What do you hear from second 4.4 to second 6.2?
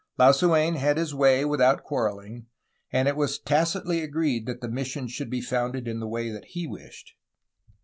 that the missions should be founded in the